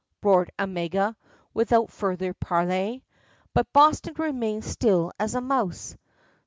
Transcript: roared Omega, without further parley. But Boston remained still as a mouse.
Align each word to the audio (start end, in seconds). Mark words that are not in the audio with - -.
roared 0.23 0.49
Omega, 0.57 1.15
without 1.53 1.91
further 1.91 2.33
parley. 2.33 3.03
But 3.53 3.71
Boston 3.71 4.15
remained 4.17 4.65
still 4.65 5.11
as 5.19 5.35
a 5.35 5.41
mouse. 5.41 5.95